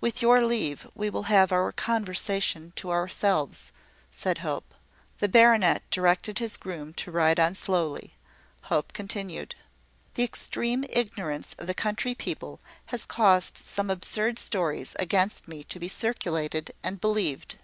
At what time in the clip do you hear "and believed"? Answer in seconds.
16.82-17.56